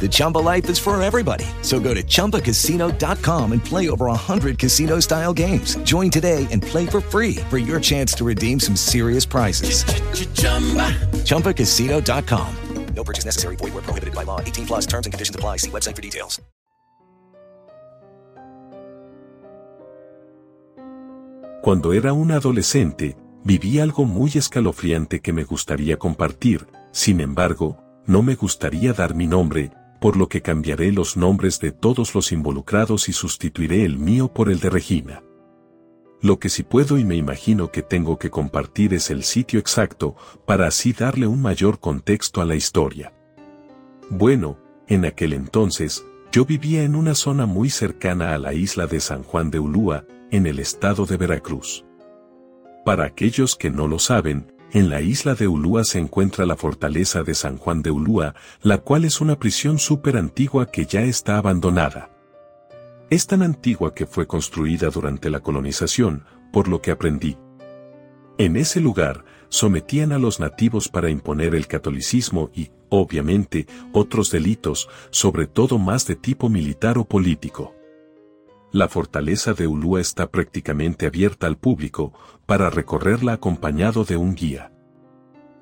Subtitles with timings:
[0.00, 1.44] The Chumba life is for everybody.
[1.60, 5.76] So go to ChumbaCasino.com and play over 100 casino-style games.
[5.84, 9.84] Join today and play for free for your chance to redeem some serious prizes.
[11.24, 12.56] ChumbaCasino.com.
[12.94, 13.56] No purchase necessary.
[13.56, 14.40] Void were prohibited by law.
[14.40, 15.58] 18 plus terms and conditions apply.
[15.58, 16.40] See website for details.
[21.62, 27.76] Cuando era un adolescente, viví algo muy escalofriante que me gustaría compartir, sin embargo,
[28.10, 32.32] no me gustaría dar mi nombre, por lo que cambiaré los nombres de todos los
[32.32, 35.22] involucrados y sustituiré el mío por el de Regina.
[36.20, 40.16] Lo que sí puedo y me imagino que tengo que compartir es el sitio exacto
[40.44, 43.12] para así darle un mayor contexto a la historia.
[44.08, 44.58] Bueno,
[44.88, 49.22] en aquel entonces, yo vivía en una zona muy cercana a la isla de San
[49.22, 51.84] Juan de Ulúa, en el estado de Veracruz.
[52.84, 57.22] Para aquellos que no lo saben, en la isla de Ulúa se encuentra la fortaleza
[57.22, 61.38] de San Juan de Ulúa, la cual es una prisión súper antigua que ya está
[61.38, 62.10] abandonada.
[63.10, 67.36] Es tan antigua que fue construida durante la colonización, por lo que aprendí.
[68.38, 74.88] En ese lugar, sometían a los nativos para imponer el catolicismo y, obviamente, otros delitos,
[75.10, 77.74] sobre todo más de tipo militar o político.
[78.72, 82.12] La fortaleza de Ulúa está prácticamente abierta al público,
[82.46, 84.72] para recorrerla acompañado de un guía.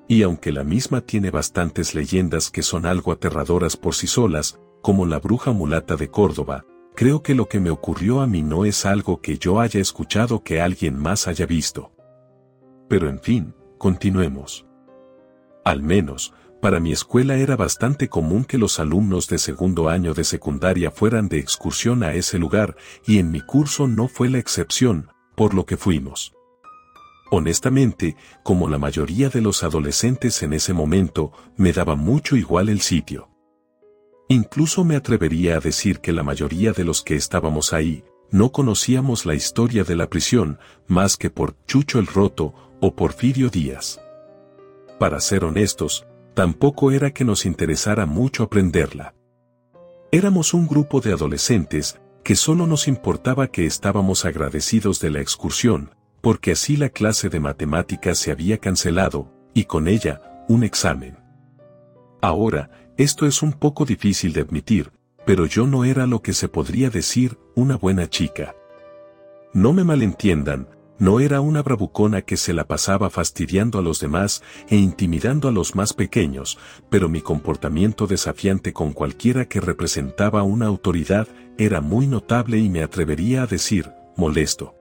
[0.09, 5.07] Y aunque la misma tiene bastantes leyendas que son algo aterradoras por sí solas, como
[5.07, 8.85] la bruja mulata de Córdoba, creo que lo que me ocurrió a mí no es
[8.85, 11.93] algo que yo haya escuchado que alguien más haya visto.
[12.89, 14.67] Pero en fin, continuemos.
[15.65, 20.25] Al menos, para mi escuela era bastante común que los alumnos de segundo año de
[20.25, 22.77] secundaria fueran de excursión a ese lugar,
[23.07, 26.35] y en mi curso no fue la excepción, por lo que fuimos.
[27.31, 32.81] Honestamente, como la mayoría de los adolescentes en ese momento, me daba mucho igual el
[32.81, 33.29] sitio.
[34.29, 39.27] Incluso me atrevería a decir que la mayoría de los que estábamos ahí, no conocíamos
[39.27, 44.01] la historia de la prisión, más que por Chucho el Roto o Porfirio Díaz.
[44.99, 46.08] Para ser honestos,
[46.39, 49.13] tampoco era que nos interesara mucho aprenderla.
[50.13, 55.97] Éramos un grupo de adolescentes que solo nos importaba que estábamos agradecidos de la excursión,
[56.21, 61.19] porque así la clase de matemáticas se había cancelado, y con ella, un examen.
[62.23, 64.93] Ahora, esto es un poco difícil de admitir,
[65.27, 68.55] pero yo no era lo que se podría decir una buena chica.
[69.53, 74.43] No me malentiendan, no era una bravucona que se la pasaba fastidiando a los demás
[74.69, 76.59] e intimidando a los más pequeños,
[76.91, 82.83] pero mi comportamiento desafiante con cualquiera que representaba una autoridad era muy notable y me
[82.83, 84.75] atrevería a decir, molesto.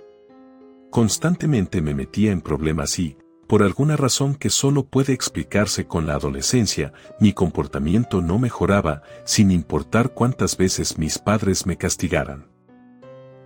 [0.89, 3.17] Constantemente me metía en problemas y,
[3.47, 9.51] por alguna razón que solo puede explicarse con la adolescencia, mi comportamiento no mejoraba, sin
[9.51, 12.47] importar cuántas veces mis padres me castigaran.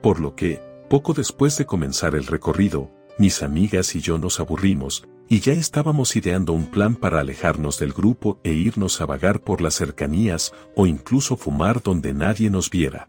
[0.02, 5.08] Por lo que, poco después de comenzar el recorrido, mis amigas y yo nos aburrimos,
[5.30, 9.62] y ya estábamos ideando un plan para alejarnos del grupo e irnos a vagar por
[9.62, 13.08] las cercanías o incluso fumar donde nadie nos viera.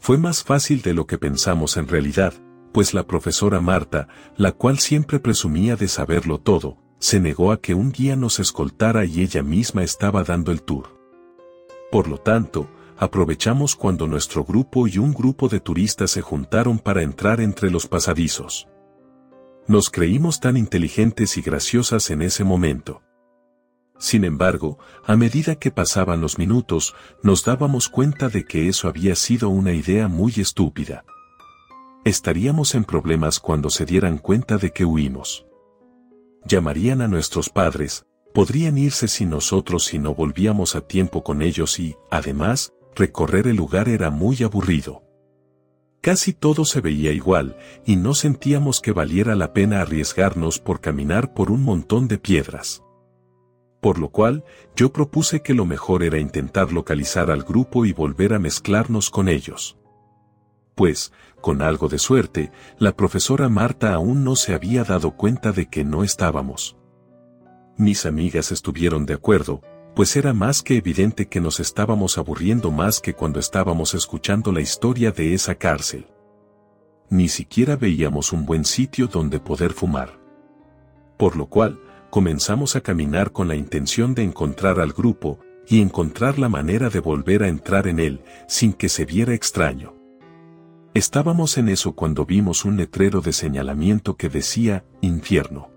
[0.00, 2.34] Fue más fácil de lo que pensamos en realidad,
[2.72, 7.74] pues la profesora Marta, la cual siempre presumía de saberlo todo, se negó a que
[7.74, 10.98] un guía nos escoltara y ella misma estaba dando el tour.
[11.92, 12.68] Por lo tanto,
[13.02, 17.88] aprovechamos cuando nuestro grupo y un grupo de turistas se juntaron para entrar entre los
[17.88, 18.68] pasadizos.
[19.66, 23.02] Nos creímos tan inteligentes y graciosas en ese momento.
[23.98, 26.94] Sin embargo, a medida que pasaban los minutos,
[27.24, 31.04] nos dábamos cuenta de que eso había sido una idea muy estúpida.
[32.04, 35.44] Estaríamos en problemas cuando se dieran cuenta de que huimos.
[36.44, 41.80] Llamarían a nuestros padres, podrían irse sin nosotros si no volvíamos a tiempo con ellos
[41.80, 45.02] y, además, recorrer el lugar era muy aburrido.
[46.00, 47.56] Casi todo se veía igual,
[47.86, 52.82] y no sentíamos que valiera la pena arriesgarnos por caminar por un montón de piedras.
[53.80, 54.44] Por lo cual,
[54.74, 59.28] yo propuse que lo mejor era intentar localizar al grupo y volver a mezclarnos con
[59.28, 59.78] ellos.
[60.74, 65.68] Pues, con algo de suerte, la profesora Marta aún no se había dado cuenta de
[65.68, 66.76] que no estábamos.
[67.76, 69.62] Mis amigas estuvieron de acuerdo,
[69.94, 74.60] pues era más que evidente que nos estábamos aburriendo más que cuando estábamos escuchando la
[74.60, 76.06] historia de esa cárcel.
[77.10, 80.18] Ni siquiera veíamos un buen sitio donde poder fumar.
[81.18, 81.78] Por lo cual,
[82.10, 87.00] comenzamos a caminar con la intención de encontrar al grupo y encontrar la manera de
[87.00, 89.94] volver a entrar en él sin que se viera extraño.
[90.94, 95.70] Estábamos en eso cuando vimos un letrero de señalamiento que decía, infierno.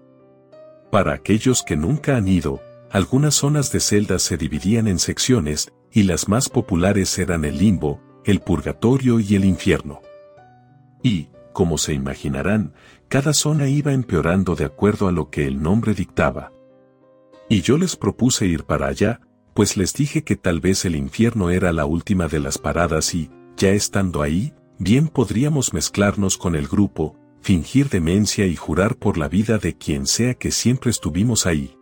[0.91, 2.61] Para aquellos que nunca han ido,
[2.95, 7.99] algunas zonas de celdas se dividían en secciones, y las más populares eran el limbo,
[8.23, 9.99] el purgatorio y el infierno.
[11.03, 12.73] Y, como se imaginarán,
[13.09, 16.53] cada zona iba empeorando de acuerdo a lo que el nombre dictaba.
[17.49, 19.19] Y yo les propuse ir para allá,
[19.53, 23.29] pues les dije que tal vez el infierno era la última de las paradas y,
[23.57, 29.27] ya estando ahí, bien podríamos mezclarnos con el grupo, fingir demencia y jurar por la
[29.27, 31.75] vida de quien sea que siempre estuvimos ahí.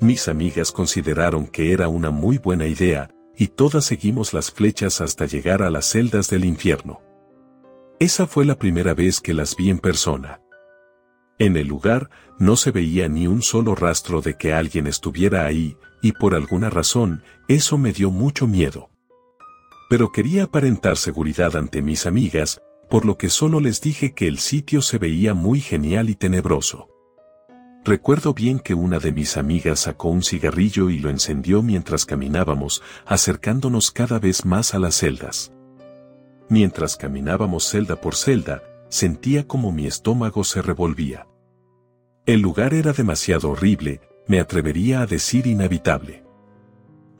[0.00, 5.26] Mis amigas consideraron que era una muy buena idea, y todas seguimos las flechas hasta
[5.26, 7.00] llegar a las celdas del infierno.
[8.00, 10.40] Esa fue la primera vez que las vi en persona.
[11.38, 15.76] En el lugar no se veía ni un solo rastro de que alguien estuviera ahí,
[16.02, 18.90] y por alguna razón, eso me dio mucho miedo.
[19.88, 22.60] Pero quería aparentar seguridad ante mis amigas,
[22.90, 26.93] por lo que solo les dije que el sitio se veía muy genial y tenebroso.
[27.84, 32.82] Recuerdo bien que una de mis amigas sacó un cigarrillo y lo encendió mientras caminábamos,
[33.04, 35.52] acercándonos cada vez más a las celdas.
[36.48, 41.26] Mientras caminábamos celda por celda, sentía como mi estómago se revolvía.
[42.24, 46.23] El lugar era demasiado horrible, me atrevería a decir inhabitable.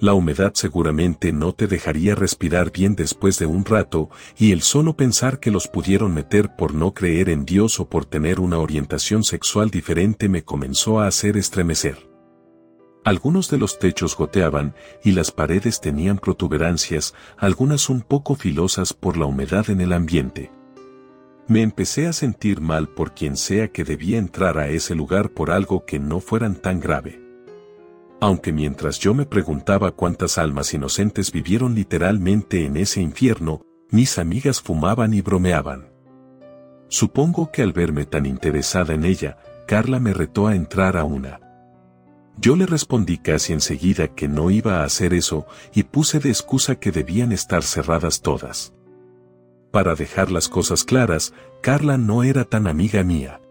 [0.04, 4.98] La humedad seguramente no te dejaría respirar bien después de un rato, y el solo
[4.98, 9.24] pensar que los pudieron meter por no creer en Dios o por tener una orientación
[9.24, 12.06] sexual diferente me comenzó a hacer estremecer.
[13.02, 19.16] Algunos de los techos goteaban y las paredes tenían protuberancias, algunas un poco filosas por
[19.16, 20.50] la humedad en el ambiente.
[21.48, 25.50] Me empecé a sentir mal por quien sea que debía entrar a ese lugar por
[25.50, 27.23] algo que no fueran tan grave
[28.24, 33.60] aunque mientras yo me preguntaba cuántas almas inocentes vivieron literalmente en ese infierno,
[33.90, 35.90] mis amigas fumaban y bromeaban.
[36.88, 39.36] Supongo que al verme tan interesada en ella,
[39.66, 41.38] Carla me retó a entrar a una.
[42.38, 46.76] Yo le respondí casi enseguida que no iba a hacer eso y puse de excusa
[46.76, 48.72] que debían estar cerradas todas.
[49.70, 53.42] Para dejar las cosas claras, Carla no era tan amiga mía.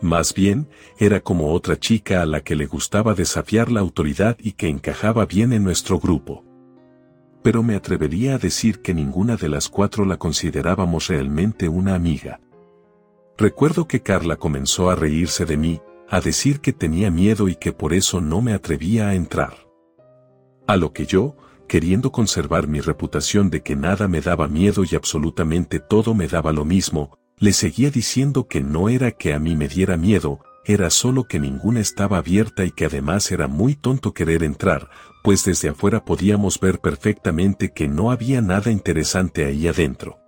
[0.00, 0.68] Más bien,
[0.98, 5.26] era como otra chica a la que le gustaba desafiar la autoridad y que encajaba
[5.26, 6.44] bien en nuestro grupo.
[7.42, 12.40] Pero me atrevería a decir que ninguna de las cuatro la considerábamos realmente una amiga.
[13.36, 17.72] Recuerdo que Carla comenzó a reírse de mí, a decir que tenía miedo y que
[17.72, 19.68] por eso no me atrevía a entrar.
[20.66, 21.36] A lo que yo,
[21.66, 26.52] queriendo conservar mi reputación de que nada me daba miedo y absolutamente todo me daba
[26.52, 30.90] lo mismo, le seguía diciendo que no era que a mí me diera miedo, era
[30.90, 34.90] solo que ninguna estaba abierta y que además era muy tonto querer entrar,
[35.22, 40.18] pues desde afuera podíamos ver perfectamente que no había nada interesante ahí adentro.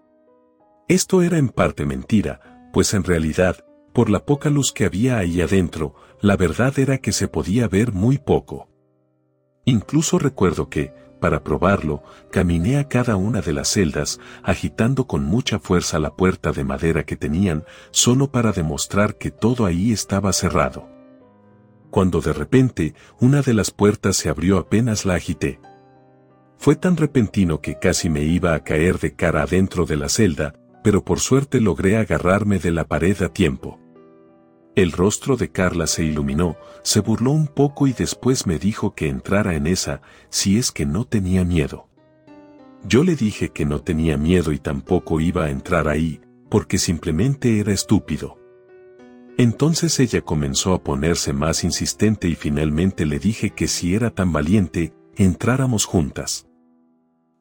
[0.89, 5.41] Esto era en parte mentira, pues en realidad, por la poca luz que había ahí
[5.41, 8.69] adentro, la verdad era que se podía ver muy poco.
[9.65, 15.59] Incluso recuerdo que, para probarlo, caminé a cada una de las celdas, agitando con mucha
[15.59, 20.89] fuerza la puerta de madera que tenían, solo para demostrar que todo ahí estaba cerrado.
[21.91, 25.61] Cuando de repente, una de las puertas se abrió apenas la agité.
[26.57, 30.55] Fue tan repentino que casi me iba a caer de cara adentro de la celda,
[30.85, 33.80] pero por suerte logré agarrarme de la pared a tiempo.
[34.77, 39.09] El rostro de Carla se iluminó, se burló un poco y después me dijo que
[39.09, 41.89] entrara en esa, si es que no tenía miedo.
[42.85, 47.59] Yo le dije que no tenía miedo y tampoco iba a entrar ahí, porque simplemente
[47.59, 48.39] era estúpido.
[49.37, 54.33] Entonces ella comenzó a ponerse más insistente y finalmente le dije que si era tan
[54.33, 56.47] valiente, entráramos juntas.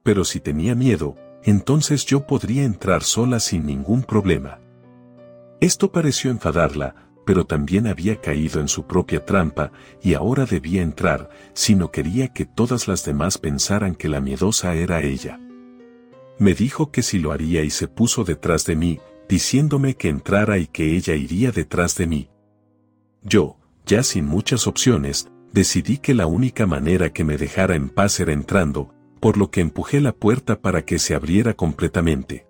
[0.03, 4.59] Pero si tenía miedo, entonces yo podría entrar sola sin ningún problema.
[5.61, 9.71] Esto pareció enfadarla, pero también había caído en su propia trampa
[10.01, 14.73] y ahora debía entrar, si no quería que todas las demás pensaran que la miedosa
[14.73, 15.39] era ella.
[16.39, 20.57] Me dijo que si lo haría y se puso detrás de mí, diciéndome que entrara
[20.57, 22.29] y que ella iría detrás de mí.
[23.21, 28.19] Yo, ya sin muchas opciones, decidí que la única manera que me dejara en paz
[28.19, 32.47] era entrando, por lo que empujé la puerta para que se abriera completamente.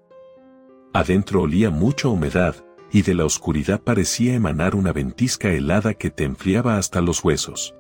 [0.94, 2.56] Adentro olía mucha humedad,
[2.92, 7.76] y de la oscuridad parecía emanar una ventisca helada que te enfriaba hasta los huesos.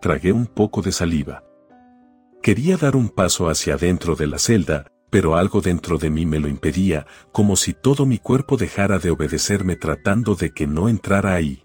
[0.00, 1.44] Tragué un poco de saliva.
[2.42, 6.38] Quería dar un paso hacia adentro de la celda, pero algo dentro de mí me
[6.38, 11.34] lo impedía, como si todo mi cuerpo dejara de obedecerme tratando de que no entrara
[11.34, 11.64] ahí.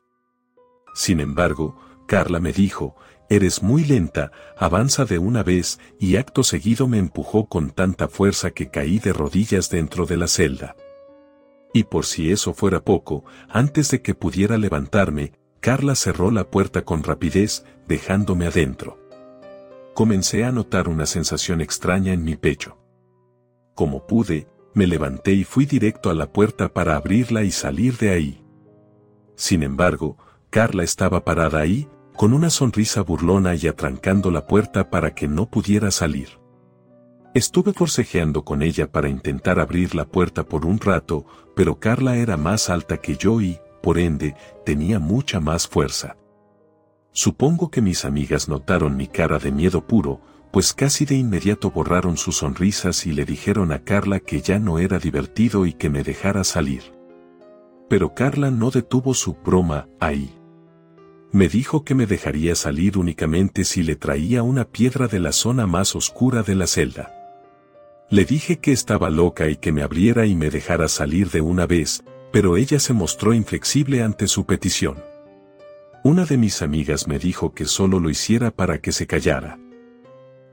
[0.93, 1.77] Sin embargo,
[2.08, 2.96] Carla me dijo,
[3.29, 8.51] eres muy lenta, avanza de una vez, y acto seguido me empujó con tanta fuerza
[8.51, 10.75] que caí de rodillas dentro de la celda.
[11.73, 16.83] Y por si eso fuera poco, antes de que pudiera levantarme, Carla cerró la puerta
[16.83, 18.99] con rapidez, dejándome adentro.
[19.93, 22.77] Comencé a notar una sensación extraña en mi pecho.
[23.75, 28.09] Como pude, me levanté y fui directo a la puerta para abrirla y salir de
[28.09, 28.45] ahí.
[29.35, 30.17] Sin embargo,
[30.49, 35.49] Carla estaba parada ahí, con una sonrisa burlona y atrancando la puerta para que no
[35.49, 36.40] pudiera salir.
[37.33, 42.35] Estuve forcejeando con ella para intentar abrir la puerta por un rato, pero Carla era
[42.35, 44.35] más alta que yo y, por ende,
[44.65, 46.17] tenía mucha más fuerza.
[47.13, 50.19] Supongo que mis amigas notaron mi cara de miedo puro,
[50.51, 54.77] pues casi de inmediato borraron sus sonrisas y le dijeron a Carla que ya no
[54.77, 56.83] era divertido y que me dejara salir.
[57.88, 60.35] Pero Carla no detuvo su broma ahí.
[61.31, 65.65] Me dijo que me dejaría salir únicamente si le traía una piedra de la zona
[65.65, 67.20] más oscura de la celda.
[68.11, 71.65] Le dije que estaba loca y que me abriera y me dejara salir de una
[71.65, 72.03] vez,
[72.33, 74.97] pero ella se mostró inflexible ante su petición.
[76.03, 79.57] Una de mis amigas me dijo que solo lo hiciera para que se callara.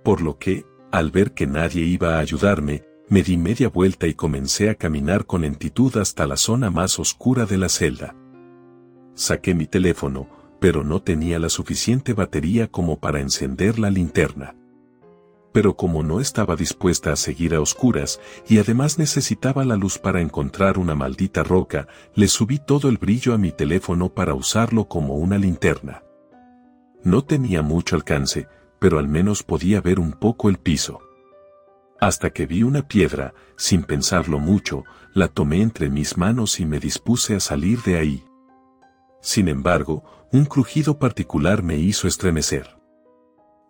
[0.04, 4.14] Por lo que, al ver que nadie iba a ayudarme, me di media vuelta y
[4.14, 8.14] comencé a caminar con lentitud hasta la zona más oscura de la celda.
[9.14, 10.28] Saqué mi teléfono,
[10.60, 14.54] pero no tenía la suficiente batería como para encender la linterna
[15.58, 20.20] pero como no estaba dispuesta a seguir a oscuras y además necesitaba la luz para
[20.20, 25.16] encontrar una maldita roca, le subí todo el brillo a mi teléfono para usarlo como
[25.16, 26.04] una linterna.
[27.02, 28.46] No tenía mucho alcance,
[28.78, 31.00] pero al menos podía ver un poco el piso.
[31.98, 36.78] Hasta que vi una piedra, sin pensarlo mucho, la tomé entre mis manos y me
[36.78, 38.24] dispuse a salir de ahí.
[39.20, 42.77] Sin embargo, un crujido particular me hizo estremecer.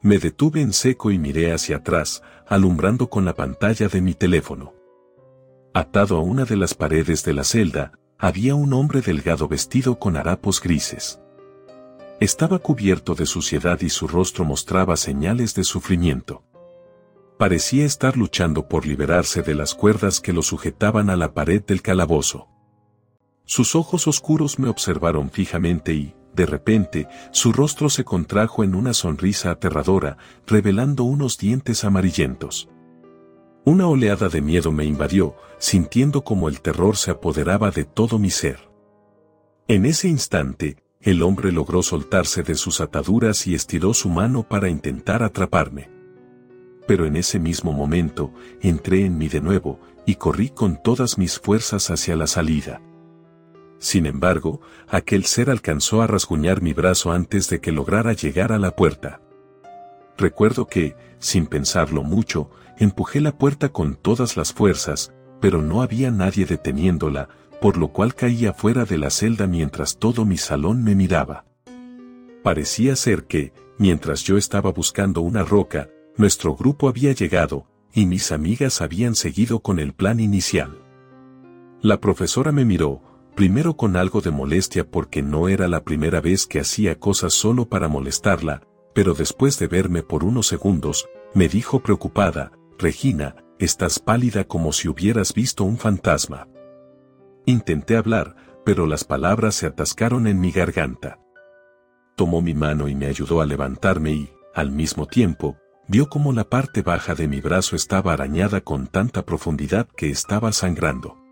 [0.00, 4.74] Me detuve en seco y miré hacia atrás, alumbrando con la pantalla de mi teléfono.
[5.74, 10.16] Atado a una de las paredes de la celda, había un hombre delgado vestido con
[10.16, 11.20] harapos grises.
[12.20, 16.42] Estaba cubierto de suciedad y su rostro mostraba señales de sufrimiento.
[17.36, 21.82] Parecía estar luchando por liberarse de las cuerdas que lo sujetaban a la pared del
[21.82, 22.48] calabozo.
[23.44, 28.92] Sus ojos oscuros me observaron fijamente y, de repente, su rostro se contrajo en una
[28.92, 32.68] sonrisa aterradora, revelando unos dientes amarillentos.
[33.64, 38.30] Una oleada de miedo me invadió, sintiendo como el terror se apoderaba de todo mi
[38.30, 38.68] ser.
[39.66, 44.68] En ese instante, el hombre logró soltarse de sus ataduras y estiró su mano para
[44.68, 45.90] intentar atraparme.
[46.86, 48.32] Pero en ese mismo momento,
[48.62, 52.80] entré en mí de nuevo, y corrí con todas mis fuerzas hacia la salida.
[53.78, 58.58] Sin embargo, aquel ser alcanzó a rasguñar mi brazo antes de que lograra llegar a
[58.58, 59.20] la puerta.
[60.16, 66.10] Recuerdo que, sin pensarlo mucho, empujé la puerta con todas las fuerzas, pero no había
[66.10, 67.28] nadie deteniéndola,
[67.60, 71.44] por lo cual caía fuera de la celda mientras todo mi salón me miraba.
[72.42, 78.32] Parecía ser que, mientras yo estaba buscando una roca, nuestro grupo había llegado, y mis
[78.32, 80.78] amigas habían seguido con el plan inicial.
[81.80, 83.02] La profesora me miró,
[83.38, 87.68] primero con algo de molestia porque no era la primera vez que hacía cosas solo
[87.68, 88.62] para molestarla,
[88.96, 94.88] pero después de verme por unos segundos, me dijo preocupada, Regina, estás pálida como si
[94.88, 96.48] hubieras visto un fantasma.
[97.46, 101.20] Intenté hablar, pero las palabras se atascaron en mi garganta.
[102.16, 106.42] Tomó mi mano y me ayudó a levantarme y, al mismo tiempo, vio como la
[106.42, 111.27] parte baja de mi brazo estaba arañada con tanta profundidad que estaba sangrando.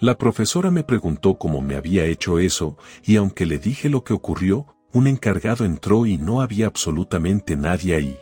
[0.00, 4.12] La profesora me preguntó cómo me había hecho eso, y aunque le dije lo que
[4.12, 8.18] ocurrió, un encargado entró y no había absolutamente nadie ahí.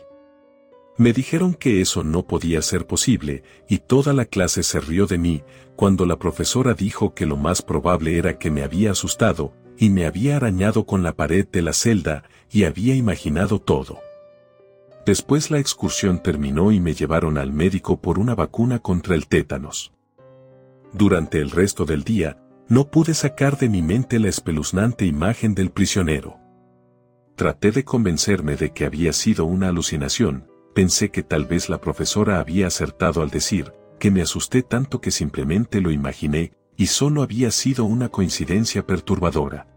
[0.97, 5.17] Me dijeron que eso no podía ser posible, y toda la clase se rió de
[5.17, 5.43] mí,
[5.75, 10.05] cuando la profesora dijo que lo más probable era que me había asustado, y me
[10.05, 13.99] había arañado con la pared de la celda, y había imaginado todo.
[15.05, 19.91] Después la excursión terminó y me llevaron al médico por una vacuna contra el tétanos.
[20.93, 22.37] Durante el resto del día,
[22.69, 26.39] no pude sacar de mi mente la espeluznante imagen del prisionero.
[27.35, 32.39] traté de convencerme de que había sido una alucinación, pensé que tal vez la profesora
[32.39, 37.49] había acertado al decir, que me asusté tanto que simplemente lo imaginé, y solo había
[37.49, 39.67] sido una coincidencia perturbadora.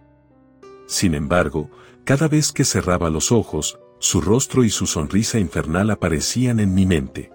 [0.86, 1.70] Sin embargo,
[2.04, 6.84] cada vez que cerraba los ojos, su rostro y su sonrisa infernal aparecían en mi
[6.84, 7.30] mente.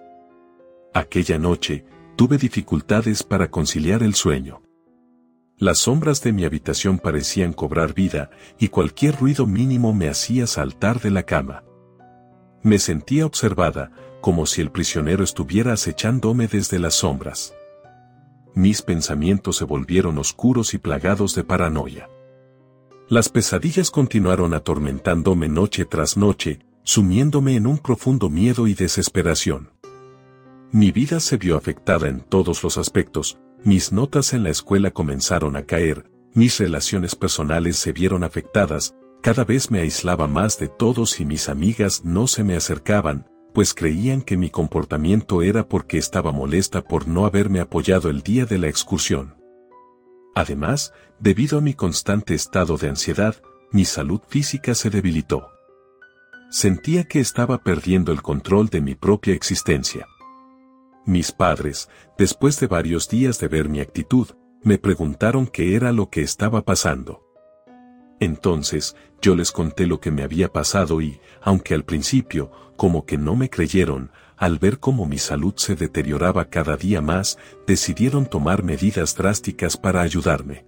[0.94, 1.84] Aquella noche,
[2.16, 4.62] tuve dificultades para conciliar el sueño.
[5.58, 11.00] Las sombras de mi habitación parecían cobrar vida, y cualquier ruido mínimo me hacía saltar
[11.00, 11.62] de la cama.
[12.62, 17.54] Me sentía observada, como si el prisionero estuviera acechándome desde las sombras.
[18.54, 22.08] Mis pensamientos se volvieron oscuros y plagados de paranoia.
[23.08, 29.70] Las pesadillas continuaron atormentándome noche tras noche, sumiéndome en un profundo miedo y desesperación.
[30.74, 35.54] Mi vida se vio afectada en todos los aspectos, mis notas en la escuela comenzaron
[35.56, 41.20] a caer, mis relaciones personales se vieron afectadas, cada vez me aislaba más de todos
[41.20, 46.32] y mis amigas no se me acercaban, pues creían que mi comportamiento era porque estaba
[46.32, 49.34] molesta por no haberme apoyado el día de la excursión.
[50.34, 53.36] Además, debido a mi constante estado de ansiedad,
[53.72, 55.50] mi salud física se debilitó.
[56.50, 60.06] Sentía que estaba perdiendo el control de mi propia existencia.
[61.04, 64.28] Mis padres, después de varios días de ver mi actitud,
[64.62, 67.22] me preguntaron qué era lo que estaba pasando.
[68.20, 73.18] Entonces, yo les conté lo que me había pasado y, aunque al principio, como que
[73.18, 78.62] no me creyeron, al ver cómo mi salud se deterioraba cada día más, decidieron tomar
[78.62, 80.66] medidas drásticas para ayudarme.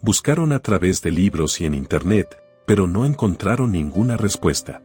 [0.00, 4.82] Buscaron a través de libros y en Internet, pero no encontraron ninguna respuesta.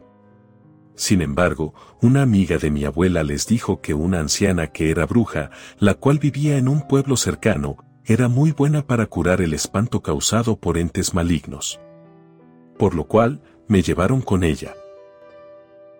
[1.00, 5.50] Sin embargo, una amiga de mi abuela les dijo que una anciana que era bruja,
[5.78, 10.60] la cual vivía en un pueblo cercano, era muy buena para curar el espanto causado
[10.60, 11.80] por entes malignos.
[12.76, 14.74] Por lo cual, me llevaron con ella.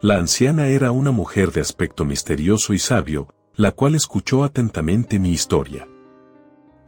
[0.02, 5.30] La anciana era una mujer de aspecto misterioso y sabio, la cual escuchó atentamente mi
[5.30, 5.88] historia.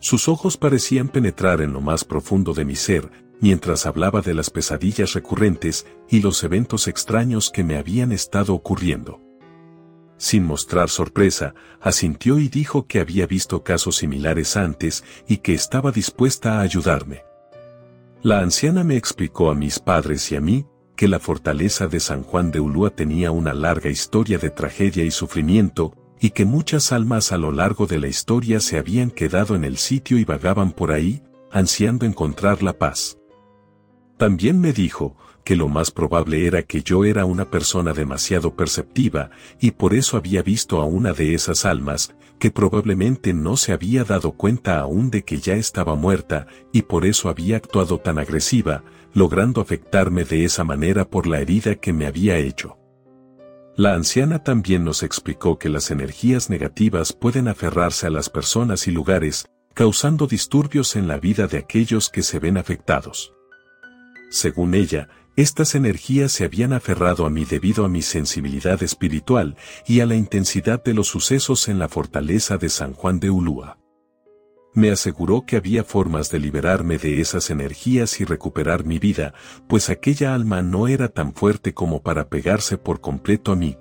[0.01, 3.11] Sus ojos parecían penetrar en lo más profundo de mi ser,
[3.43, 9.21] mientras hablaba de las pesadillas recurrentes y los eventos extraños que me habían estado ocurriendo.
[10.17, 15.91] Sin mostrar sorpresa, asintió y dijo que había visto casos similares antes y que estaba
[15.91, 17.25] dispuesta a ayudarme.
[18.23, 22.23] La anciana me explicó a mis padres y a mí que la fortaleza de San
[22.23, 27.33] Juan de Ulúa tenía una larga historia de tragedia y sufrimiento, y que muchas almas
[27.33, 30.93] a lo largo de la historia se habían quedado en el sitio y vagaban por
[30.93, 33.19] ahí, ansiando encontrar la paz.
[34.23, 39.31] También me dijo, que lo más probable era que yo era una persona demasiado perceptiva,
[39.61, 44.05] y por eso había visto a una de esas almas, que probablemente no se había
[44.05, 48.85] dado cuenta aún de que ya estaba muerta, y por eso había actuado tan agresiva,
[49.13, 52.79] logrando afectarme de esa manera por la herida que me había hecho.
[53.75, 58.93] La anciana también nos explicó que las energías negativas pueden aferrarse a las personas y
[58.93, 63.33] lugares, causando disturbios en la vida de aquellos que se ven afectados.
[64.33, 70.01] Según ella, estas energías se habían aferrado a mí debido a mi sensibilidad espiritual y
[70.01, 73.79] a la intensidad de los sucesos en la fortaleza de San Juan de Ulúa
[74.75, 79.35] me aseguró que había formas de liberarme de esas energías y recuperar mi vida,
[79.69, 83.77] pues aquella alma no era tan fuerte como para pegarse por completo a mí.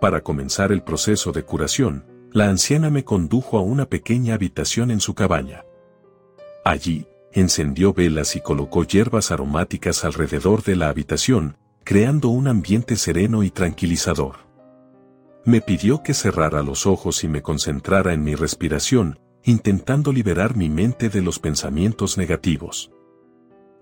[0.00, 5.00] Para comenzar el proceso de curación, la anciana me condujo a una pequeña habitación en
[5.00, 5.64] su cabaña.
[6.64, 7.08] Allí,
[7.40, 13.50] encendió velas y colocó hierbas aromáticas alrededor de la habitación, creando un ambiente sereno y
[13.50, 14.36] tranquilizador.
[15.44, 20.68] Me pidió que cerrara los ojos y me concentrara en mi respiración, intentando liberar mi
[20.68, 22.90] mente de los pensamientos negativos.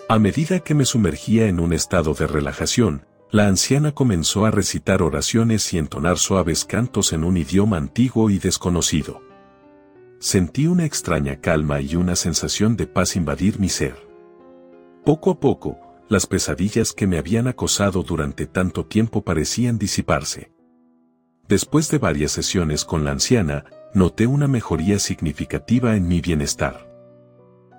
[0.08, 5.00] A medida que me sumergía en un estado de relajación, la anciana comenzó a recitar
[5.00, 9.22] oraciones y entonar suaves cantos en un idioma antiguo y desconocido.
[10.24, 14.08] Sentí una extraña calma y una sensación de paz invadir mi ser.
[15.04, 20.50] Poco a poco, las pesadillas que me habían acosado durante tanto tiempo parecían disiparse.
[21.46, 26.90] Después de varias sesiones con la anciana, noté una mejoría significativa en mi bienestar.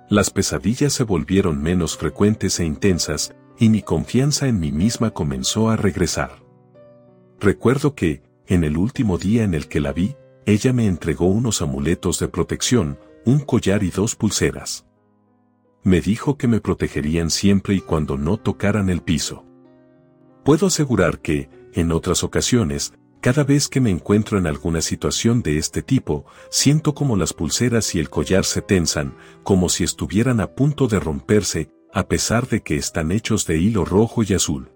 [0.08, 5.68] Las pesadillas se volvieron menos frecuentes e intensas, y mi confianza en mí misma comenzó
[5.68, 6.44] a regresar.
[7.40, 10.14] Recuerdo que, en el último día en el que la vi,
[10.46, 14.86] ella me entregó unos amuletos de protección, un collar y dos pulseras.
[15.82, 19.44] Me dijo que me protegerían siempre y cuando no tocaran el piso.
[20.44, 25.58] Puedo asegurar que, en otras ocasiones, cada vez que me encuentro en alguna situación de
[25.58, 30.54] este tipo, siento como las pulseras y el collar se tensan, como si estuvieran a
[30.54, 34.70] punto de romperse, a pesar de que están hechos de hilo rojo y azul.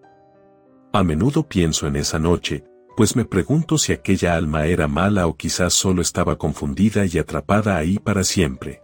[0.92, 2.64] A menudo pienso en esa noche,
[3.00, 7.78] pues me pregunto si aquella alma era mala o quizás solo estaba confundida y atrapada
[7.78, 8.82] ahí para siempre.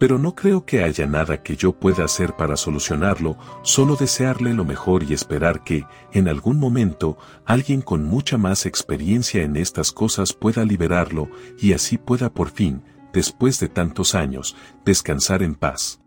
[0.00, 4.64] Pero no creo que haya nada que yo pueda hacer para solucionarlo, solo desearle lo
[4.64, 10.32] mejor y esperar que, en algún momento, alguien con mucha más experiencia en estas cosas
[10.32, 11.28] pueda liberarlo
[11.60, 12.82] y así pueda por fin,
[13.12, 16.00] después de tantos años, descansar en paz.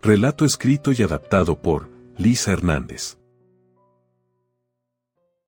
[0.00, 3.19] Relato escrito y adaptado por Lisa Hernández.